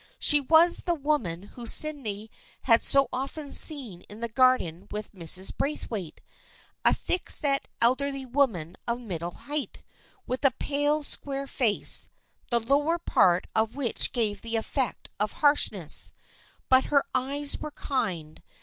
She 0.17 0.41
was 0.41 0.77
the 0.85 0.95
woman 0.95 1.43
whom 1.53 1.67
Sydney 1.67 2.31
had 2.63 2.81
so 2.81 3.07
often 3.13 3.51
seen 3.51 4.01
in 4.09 4.19
the 4.19 4.29
garden 4.29 4.87
with 4.89 5.11
Mrs. 5.13 5.55
Braithwaite. 5.55 6.21
A 6.83 6.91
thick 6.91 7.29
set 7.29 7.67
elderly 7.81 8.25
woman 8.25 8.77
of 8.87 8.99
middle 8.99 9.29
height, 9.29 9.83
with 10.25 10.43
a 10.43 10.55
pale 10.57 11.03
square 11.03 11.45
face, 11.45 12.09
the 12.49 12.59
lower 12.59 12.97
part 12.97 13.45
of 13.55 13.75
which 13.75 14.11
gave 14.11 14.41
the 14.41 14.55
effect 14.55 15.11
of 15.19 15.33
harshness, 15.33 16.13
but 16.67 16.85
her 16.85 17.05
eyes 17.13 17.59
were 17.59 17.69
kind. 17.69 18.41